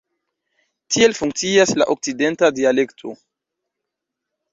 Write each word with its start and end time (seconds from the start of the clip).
Tiel 0.95 1.11
funkcias 1.19 1.73
la 1.81 1.87
okcidenta 1.95 2.49
dialekto. 2.61 3.13